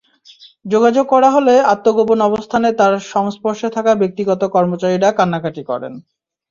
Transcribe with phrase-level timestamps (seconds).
[0.65, 5.93] যোগাযোগ করা হলে আত্মগোপন অবস্থানে তাঁর সংস্পর্শে থাকা ব্যক্তিগত কর্মচারীরা কান্নাকাটি করেন।